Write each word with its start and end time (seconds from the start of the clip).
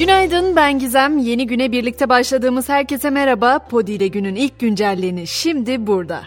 Günaydın 0.00 0.56
ben 0.56 0.78
Gizem. 0.78 1.18
Yeni 1.18 1.46
güne 1.46 1.72
birlikte 1.72 2.08
başladığımız 2.08 2.68
herkese 2.68 3.10
merhaba. 3.10 3.58
Podi 3.58 3.92
ile 3.92 4.06
günün 4.06 4.34
ilk 4.34 4.58
güncelliğini 4.58 5.26
şimdi 5.26 5.86
burada. 5.86 6.22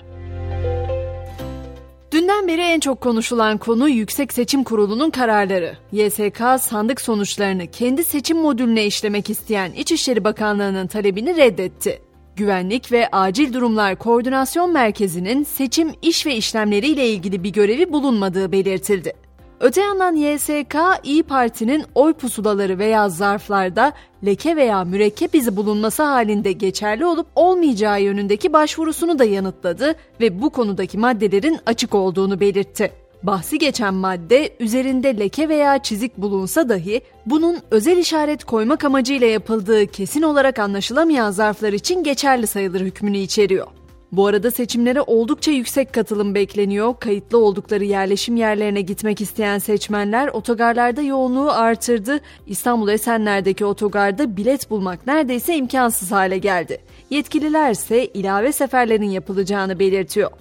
Dünden 2.12 2.48
beri 2.48 2.62
en 2.62 2.80
çok 2.80 3.02
konuşulan 3.02 3.58
konu 3.58 3.90
Yüksek 3.90 4.34
Seçim 4.34 4.64
Kurulu'nun 4.64 5.10
kararları. 5.10 5.78
YSK 5.92 6.42
sandık 6.60 7.02
sonuçlarını 7.02 7.68
kendi 7.68 8.04
seçim 8.04 8.38
modülüne 8.38 8.86
işlemek 8.86 9.30
isteyen 9.30 9.72
İçişleri 9.72 10.24
Bakanlığı'nın 10.24 10.88
talebini 10.88 11.38
reddetti. 11.38 12.02
Güvenlik 12.36 12.92
ve 12.92 13.08
Acil 13.12 13.54
Durumlar 13.54 13.96
Koordinasyon 13.96 14.74
Merkezi'nin 14.74 15.44
seçim 15.44 15.94
iş 16.02 16.26
ve 16.26 16.36
işlemleriyle 16.36 17.10
ilgili 17.10 17.44
bir 17.44 17.50
görevi 17.50 17.94
bulunmadığı 17.94 18.52
belirtildi. 18.52 19.23
Öte 19.64 19.82
yandan 19.82 20.16
YSK, 20.16 20.76
İyi 21.04 21.24
Parti'nin 21.24 21.86
oy 21.96 22.14
pusulaları 22.14 22.80
veya 22.80 23.10
zarflarda 23.10 23.94
leke 24.26 24.56
veya 24.56 24.84
mürekkep 24.84 25.36
izi 25.36 25.56
bulunması 25.56 26.04
halinde 26.04 26.52
geçerli 26.52 27.06
olup 27.06 27.28
olmayacağı 27.36 28.02
yönündeki 28.02 28.54
başvurusunu 28.54 29.20
da 29.20 29.24
yanıtladı 29.24 29.96
ve 30.22 30.42
bu 30.42 30.50
konudaki 30.50 30.98
maddelerin 30.98 31.60
açık 31.66 31.96
olduğunu 31.96 32.40
belirtti. 32.40 32.92
Bahsi 33.24 33.60
geçen 33.60 33.94
madde 33.94 34.56
üzerinde 34.60 35.20
leke 35.20 35.50
veya 35.50 35.78
çizik 35.78 36.18
bulunsa 36.18 36.70
dahi 36.70 37.02
bunun 37.26 37.58
özel 37.72 37.98
işaret 37.98 38.44
koymak 38.44 38.84
amacıyla 38.84 39.28
yapıldığı 39.28 39.88
kesin 39.88 40.22
olarak 40.22 40.60
anlaşılamayan 40.60 41.32
zarflar 41.32 41.74
için 41.74 42.04
geçerli 42.04 42.48
sayılır 42.48 42.82
hükmünü 42.82 43.18
içeriyor. 43.18 43.68
Bu 44.14 44.28
arada 44.28 44.52
seçimlere 44.52 45.02
oldukça 45.02 45.52
yüksek 45.52 45.94
katılım 45.94 46.36
bekleniyor. 46.36 46.94
Kayıtlı 47.00 47.38
oldukları 47.38 47.84
yerleşim 47.84 48.36
yerlerine 48.36 48.82
gitmek 48.82 49.22
isteyen 49.22 49.58
seçmenler 49.58 50.28
otogarlarda 50.28 51.02
yoğunluğu 51.02 51.52
artırdı. 51.52 52.20
İstanbul 52.48 52.90
Esenler'deki 52.90 53.66
otogarda 53.66 54.38
bilet 54.38 54.70
bulmak 54.70 55.08
neredeyse 55.08 55.56
imkansız 55.56 56.12
hale 56.12 56.38
geldi. 56.38 56.82
Yetkililer 57.10 57.72
ise 57.72 58.06
ilave 58.06 58.52
seferlerin 58.52 59.10
yapılacağını 59.10 59.80
belirtiyor. 59.80 60.32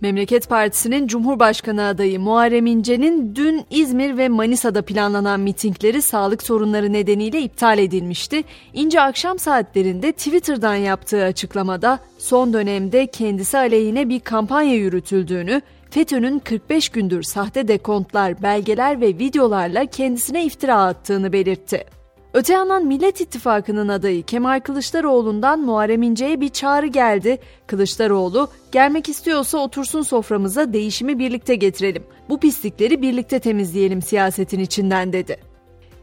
Memleket 0.00 0.48
Partisi'nin 0.48 1.06
Cumhurbaşkanı 1.06 1.84
adayı 1.86 2.20
Muharrem 2.20 2.66
İnce'nin 2.66 3.36
dün 3.36 3.64
İzmir 3.70 4.18
ve 4.18 4.28
Manisa'da 4.28 4.82
planlanan 4.82 5.40
mitingleri 5.40 6.02
sağlık 6.02 6.42
sorunları 6.42 6.92
nedeniyle 6.92 7.42
iptal 7.42 7.78
edilmişti. 7.78 8.44
İnce 8.74 9.00
akşam 9.00 9.38
saatlerinde 9.38 10.12
Twitter'dan 10.12 10.74
yaptığı 10.74 11.24
açıklamada 11.24 11.98
son 12.18 12.52
dönemde 12.52 13.06
kendisi 13.06 13.58
aleyhine 13.58 14.08
bir 14.08 14.20
kampanya 14.20 14.74
yürütüldüğünü, 14.74 15.62
FETÖ'nün 15.90 16.38
45 16.38 16.88
gündür 16.88 17.22
sahte 17.22 17.68
dekontlar, 17.68 18.42
belgeler 18.42 19.00
ve 19.00 19.06
videolarla 19.06 19.86
kendisine 19.86 20.44
iftira 20.44 20.82
attığını 20.82 21.32
belirtti. 21.32 21.95
Öte 22.36 22.52
yandan 22.52 22.86
Millet 22.86 23.20
İttifakı'nın 23.20 23.88
adayı 23.88 24.22
Kemal 24.22 24.60
Kılıçdaroğlu'ndan 24.60 25.60
Muharrem 25.60 26.02
İnce'ye 26.02 26.40
bir 26.40 26.48
çağrı 26.48 26.86
geldi. 26.86 27.38
Kılıçdaroğlu, 27.66 28.48
gelmek 28.72 29.08
istiyorsa 29.08 29.58
otursun 29.58 30.02
soframıza 30.02 30.72
değişimi 30.72 31.18
birlikte 31.18 31.54
getirelim. 31.54 32.02
Bu 32.28 32.40
pislikleri 32.40 33.02
birlikte 33.02 33.38
temizleyelim 33.38 34.02
siyasetin 34.02 34.60
içinden 34.60 35.12
dedi. 35.12 35.55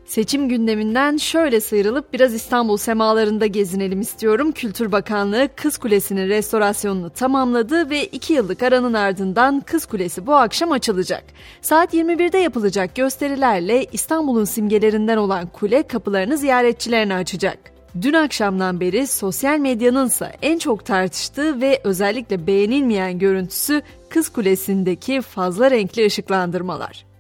Seçim 0.06 0.50
gündeminden 0.50 1.18
şöyle 1.18 1.62
sıyrılıp 1.62 2.14
biraz 2.14 2.34
İstanbul 2.34 2.78
semalarında 2.78 3.46
gezinelim 3.46 4.02
istiyorum. 4.02 4.52
Kültür 4.52 4.92
Bakanlığı 4.92 5.50
Kız 5.56 5.78
Kulesi'nin 5.78 6.30
restorasyonunu 6.30 7.10
tamamladı 7.10 7.90
ve 7.90 8.06
2 8.06 8.34
yıllık 8.34 8.64
aranın 8.64 8.94
ardından 8.94 9.62
Kız 9.66 9.86
Kulesi 9.86 10.28
bu 10.28 10.36
akşam 10.36 10.72
açılacak. 10.72 11.24
Saat 11.62 11.94
21'de 11.94 12.38
yapılacak 12.38 12.96
gösterilerle 12.96 13.86
İstanbul'un 13.92 14.46
simgelerinden 14.46 15.18
olan 15.18 15.48
kule 15.48 15.84
kapılarını 15.84 16.38
ziyaretçilerine 16.38 17.16
açacak. 17.16 17.58
Dün 18.02 18.14
akşamdan 18.14 18.80
beri 18.80 19.08
sosyal 19.08 19.60
medyanın 19.60 20.08
ise 20.08 20.32
en 20.42 20.58
çok 20.58 20.86
tartıştığı 20.86 21.62
ve 21.62 21.82
özellikle 21.84 22.48
beğenilmeyen 22.48 23.20
görüntüsü 23.20 23.82
Kız 24.10 24.30
Kulesi'ndeki 24.30 25.22
fazla 25.22 25.72
renkli 25.72 26.06
ışıklandırmalar. 26.06 27.13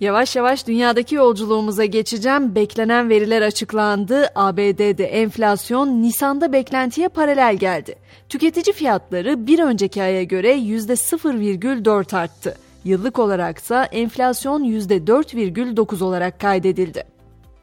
Yavaş 0.00 0.36
yavaş 0.36 0.66
dünyadaki 0.66 1.14
yolculuğumuza 1.14 1.84
geçeceğim. 1.84 2.54
Beklenen 2.54 3.08
veriler 3.08 3.42
açıklandı. 3.42 4.26
ABD'de 4.34 5.04
enflasyon 5.04 6.02
Nisan'da 6.02 6.52
beklentiye 6.52 7.08
paralel 7.08 7.56
geldi. 7.56 7.94
Tüketici 8.28 8.74
fiyatları 8.74 9.46
bir 9.46 9.58
önceki 9.58 10.02
aya 10.02 10.22
göre 10.22 10.54
%0,4 10.54 12.16
arttı. 12.16 12.56
Yıllık 12.84 13.18
olaraksa 13.18 13.84
enflasyon 13.84 14.64
%4,9 14.64 16.04
olarak 16.04 16.40
kaydedildi. 16.40 17.04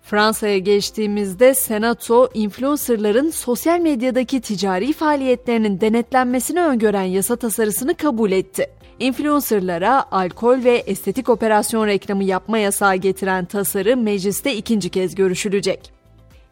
Fransa'ya 0.03 0.57
geçtiğimizde 0.57 1.53
Senato, 1.53 2.29
influencerların 2.33 3.29
sosyal 3.29 3.79
medyadaki 3.79 4.41
ticari 4.41 4.93
faaliyetlerinin 4.93 5.81
denetlenmesini 5.81 6.61
öngören 6.61 7.03
yasa 7.03 7.35
tasarısını 7.35 7.95
kabul 7.95 8.31
etti. 8.31 8.67
Influencerlara 8.99 10.05
alkol 10.11 10.63
ve 10.63 10.75
estetik 10.75 11.29
operasyon 11.29 11.87
reklamı 11.87 12.23
yapma 12.23 12.57
yasağı 12.57 12.95
getiren 12.95 13.45
tasarı 13.45 13.97
mecliste 13.97 14.55
ikinci 14.55 14.89
kez 14.89 15.15
görüşülecek. 15.15 15.91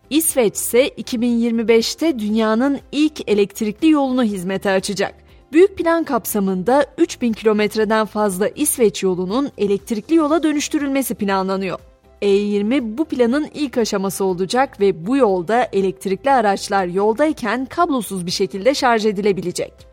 İsveç 0.09 0.55
ise 0.55 0.87
2025'te 0.87 2.19
dünyanın 2.19 2.79
ilk 2.91 3.29
elektrikli 3.29 3.89
yolunu 3.89 4.23
hizmete 4.23 4.71
açacak. 4.71 5.15
Büyük 5.53 5.77
plan 5.77 6.03
kapsamında 6.03 6.85
3000 6.97 7.33
kilometreden 7.33 8.05
fazla 8.05 8.47
İsveç 8.47 9.03
yolunun 9.03 9.51
elektrikli 9.57 10.15
yola 10.15 10.43
dönüştürülmesi 10.43 11.15
planlanıyor. 11.15 11.79
E20 12.21 12.97
bu 12.97 13.05
planın 13.05 13.47
ilk 13.53 13.77
aşaması 13.77 14.25
olacak 14.25 14.79
ve 14.79 15.07
bu 15.07 15.17
yolda 15.17 15.67
elektrikli 15.73 16.31
araçlar 16.31 16.85
yoldayken 16.85 17.65
kablosuz 17.65 18.25
bir 18.25 18.31
şekilde 18.31 18.73
şarj 18.73 19.05
edilebilecek. 19.05 19.92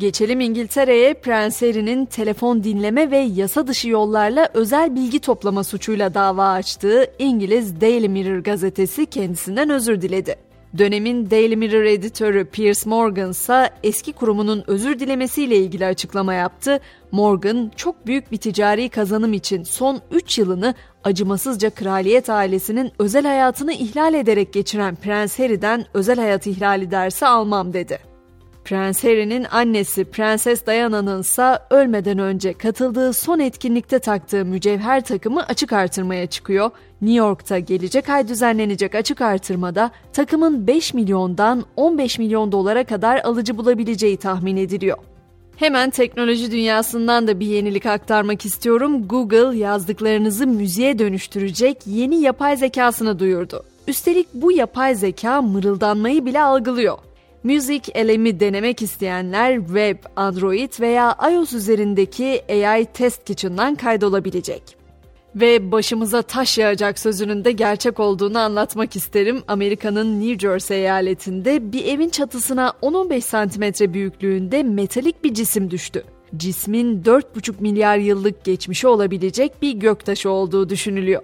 Geçelim 0.00 0.40
İngiltere'ye 0.40 1.14
Prens 1.14 1.62
Harry'nin 1.62 2.06
telefon 2.06 2.64
dinleme 2.64 3.10
ve 3.10 3.18
yasa 3.18 3.66
dışı 3.66 3.88
yollarla 3.88 4.48
özel 4.54 4.94
bilgi 4.94 5.20
toplama 5.20 5.64
suçuyla 5.64 6.14
dava 6.14 6.48
açtığı 6.48 7.06
İngiliz 7.18 7.80
Daily 7.80 8.08
Mirror 8.08 8.38
gazetesi 8.38 9.06
kendisinden 9.06 9.70
özür 9.70 10.00
diledi. 10.00 10.36
Dönemin 10.78 11.30
Daily 11.30 11.56
Mirror 11.56 11.84
editörü 11.84 12.44
Piers 12.44 12.86
Morgan 12.86 13.30
ise 13.30 13.70
eski 13.82 14.12
kurumunun 14.12 14.64
özür 14.66 14.98
dilemesiyle 14.98 15.56
ilgili 15.56 15.86
açıklama 15.86 16.34
yaptı. 16.34 16.80
Morgan 17.12 17.72
çok 17.76 18.06
büyük 18.06 18.32
bir 18.32 18.36
ticari 18.36 18.88
kazanım 18.88 19.32
için 19.32 19.62
son 19.62 20.00
3 20.10 20.38
yılını 20.38 20.74
acımasızca 21.04 21.70
kraliyet 21.70 22.30
ailesinin 22.30 22.92
özel 22.98 23.26
hayatını 23.26 23.72
ihlal 23.72 24.14
ederek 24.14 24.52
geçiren 24.52 24.96
Prens 24.96 25.38
Harry'den 25.38 25.84
özel 25.94 26.18
hayat 26.18 26.46
ihlali 26.46 26.90
dersi 26.90 27.26
almam 27.26 27.72
dedi. 27.72 28.09
Prens 28.70 29.04
Harry'nin 29.04 29.46
annesi 29.50 30.04
Prenses 30.04 30.66
Diana'nın 30.66 31.20
ise 31.20 31.58
ölmeden 31.70 32.18
önce 32.18 32.52
katıldığı 32.52 33.12
son 33.12 33.38
etkinlikte 33.38 33.98
taktığı 33.98 34.44
mücevher 34.44 35.04
takımı 35.04 35.42
açık 35.42 35.72
artırmaya 35.72 36.26
çıkıyor. 36.26 36.70
New 37.02 37.18
York'ta 37.18 37.58
gelecek 37.58 38.08
ay 38.08 38.28
düzenlenecek 38.28 38.94
açık 38.94 39.20
artırmada 39.20 39.90
takımın 40.12 40.66
5 40.66 40.94
milyondan 40.94 41.64
15 41.76 42.18
milyon 42.18 42.52
dolara 42.52 42.84
kadar 42.84 43.20
alıcı 43.24 43.58
bulabileceği 43.58 44.16
tahmin 44.16 44.56
ediliyor. 44.56 44.98
Hemen 45.56 45.90
teknoloji 45.90 46.50
dünyasından 46.50 47.26
da 47.26 47.40
bir 47.40 47.46
yenilik 47.46 47.86
aktarmak 47.86 48.44
istiyorum. 48.44 49.08
Google 49.08 49.58
yazdıklarınızı 49.58 50.46
müziğe 50.46 50.98
dönüştürecek 50.98 51.78
yeni 51.86 52.20
yapay 52.20 52.56
zekasını 52.56 53.18
duyurdu. 53.18 53.64
Üstelik 53.88 54.28
bu 54.34 54.52
yapay 54.52 54.94
zeka 54.94 55.42
mırıldanmayı 55.42 56.26
bile 56.26 56.42
algılıyor. 56.42 56.98
Müzik 57.44 57.96
elemi 57.96 58.40
denemek 58.40 58.82
isteyenler 58.82 59.56
web, 59.56 59.96
Android 60.16 60.80
veya 60.80 61.16
iOS 61.32 61.52
üzerindeki 61.52 62.42
AI 62.48 62.84
Test 62.84 63.24
Kitchen'dan 63.24 63.74
kaydolabilecek. 63.74 64.62
Ve 65.34 65.72
başımıza 65.72 66.22
taş 66.22 66.58
yağacak 66.58 66.98
sözünün 66.98 67.44
de 67.44 67.52
gerçek 67.52 68.00
olduğunu 68.00 68.38
anlatmak 68.38 68.96
isterim. 68.96 69.42
Amerika'nın 69.48 70.20
New 70.20 70.38
Jersey 70.38 70.78
eyaletinde 70.78 71.72
bir 71.72 71.84
evin 71.84 72.08
çatısına 72.08 72.72
10-15 72.82 73.20
santimetre 73.20 73.94
büyüklüğünde 73.94 74.62
metalik 74.62 75.24
bir 75.24 75.34
cisim 75.34 75.70
düştü. 75.70 76.04
Cismin 76.36 77.02
4,5 77.02 77.60
milyar 77.60 77.96
yıllık 77.96 78.44
geçmişi 78.44 78.86
olabilecek 78.86 79.62
bir 79.62 79.72
göktaşı 79.72 80.30
olduğu 80.30 80.68
düşünülüyor. 80.68 81.22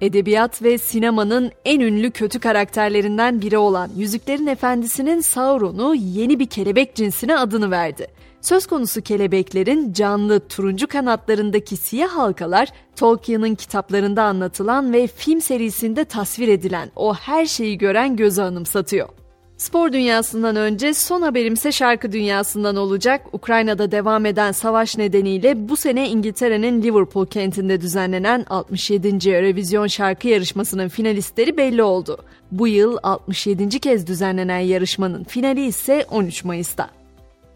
Edebiyat 0.00 0.62
ve 0.62 0.78
sinemanın 0.78 1.52
en 1.64 1.80
ünlü 1.80 2.10
kötü 2.10 2.40
karakterlerinden 2.40 3.40
biri 3.40 3.58
olan 3.58 3.90
Yüzüklerin 3.96 4.46
Efendisi'nin 4.46 5.20
Sauron'u 5.20 5.94
yeni 5.94 6.38
bir 6.38 6.46
kelebek 6.46 6.94
cinsine 6.94 7.36
adını 7.36 7.70
verdi. 7.70 8.06
Söz 8.40 8.66
konusu 8.66 9.00
kelebeklerin 9.00 9.92
canlı 9.92 10.48
turuncu 10.48 10.86
kanatlarındaki 10.86 11.76
siyah 11.76 12.08
halkalar 12.08 12.68
Tolkien'in 12.96 13.54
kitaplarında 13.54 14.22
anlatılan 14.22 14.92
ve 14.92 15.06
film 15.06 15.40
serisinde 15.40 16.04
tasvir 16.04 16.48
edilen 16.48 16.90
o 16.96 17.14
her 17.14 17.46
şeyi 17.46 17.78
gören 17.78 18.16
gözü 18.16 18.42
anımsatıyor. 18.42 19.08
Spor 19.56 19.92
dünyasından 19.92 20.56
önce 20.56 20.94
son 20.94 21.22
haberimse 21.22 21.72
şarkı 21.72 22.12
dünyasından 22.12 22.76
olacak. 22.76 23.26
Ukrayna'da 23.32 23.90
devam 23.90 24.26
eden 24.26 24.52
savaş 24.52 24.98
nedeniyle 24.98 25.68
bu 25.68 25.76
sene 25.76 26.08
İngiltere'nin 26.08 26.82
Liverpool 26.82 27.26
kentinde 27.26 27.80
düzenlenen 27.80 28.44
67. 28.50 29.30
Eurovision 29.30 29.86
şarkı 29.86 30.28
yarışmasının 30.28 30.88
finalistleri 30.88 31.56
belli 31.56 31.82
oldu. 31.82 32.18
Bu 32.52 32.68
yıl 32.68 32.98
67. 33.02 33.80
kez 33.80 34.06
düzenlenen 34.06 34.58
yarışmanın 34.58 35.24
finali 35.24 35.66
ise 35.66 36.06
13 36.10 36.44
Mayıs'ta. 36.44 36.90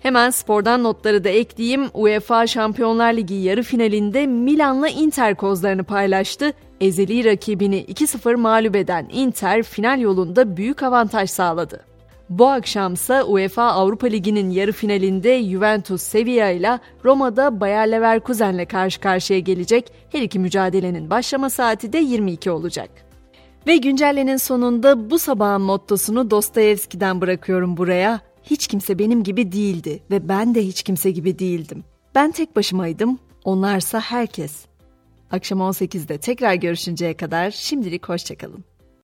Hemen 0.02 0.30
spordan 0.30 0.82
notları 0.82 1.24
da 1.24 1.28
ekleyeyim. 1.28 1.84
UEFA 1.94 2.46
Şampiyonlar 2.46 3.12
Ligi 3.12 3.34
yarı 3.34 3.62
finalinde 3.62 4.26
Milan'la 4.26 4.88
Inter 4.88 5.34
kozlarını 5.34 5.84
paylaştı. 5.84 6.52
Ezeli 6.80 7.24
rakibini 7.24 7.84
2-0 7.84 8.36
mağlup 8.36 8.76
eden 8.76 9.08
Inter 9.12 9.62
final 9.62 10.00
yolunda 10.00 10.56
büyük 10.56 10.82
avantaj 10.82 11.30
sağladı. 11.30 11.89
Bu 12.30 12.48
akşamsa 12.48 13.24
UEFA 13.24 13.62
Avrupa 13.62 14.06
Ligi'nin 14.06 14.50
yarı 14.50 14.72
finalinde 14.72 15.42
Juventus 15.42 16.02
Sevilla 16.02 16.50
ile 16.50 16.78
Roma'da 17.04 17.60
Bayer 17.60 17.90
Leverkusen'le 17.90 18.64
karşı 18.64 19.00
karşıya 19.00 19.38
gelecek. 19.38 19.92
Her 20.12 20.22
iki 20.22 20.38
mücadelenin 20.38 21.10
başlama 21.10 21.50
saati 21.50 21.92
de 21.92 21.98
22 21.98 22.50
olacak. 22.50 22.90
Ve 23.66 23.76
güncellenin 23.76 24.36
sonunda 24.36 25.10
bu 25.10 25.18
sabahın 25.18 25.62
mottosunu 25.62 26.30
Dostoyevski'den 26.30 27.20
bırakıyorum 27.20 27.76
buraya. 27.76 28.20
Hiç 28.42 28.66
kimse 28.66 28.98
benim 28.98 29.22
gibi 29.22 29.52
değildi 29.52 30.02
ve 30.10 30.28
ben 30.28 30.54
de 30.54 30.66
hiç 30.66 30.82
kimse 30.82 31.10
gibi 31.10 31.38
değildim. 31.38 31.84
Ben 32.14 32.30
tek 32.30 32.56
başımaydım, 32.56 33.18
onlarsa 33.44 34.00
herkes. 34.00 34.64
Akşam 35.30 35.58
18'de 35.58 36.18
tekrar 36.18 36.54
görüşünceye 36.54 37.14
kadar 37.14 37.50
şimdilik 37.50 38.08
hoşçakalın. 38.08 38.64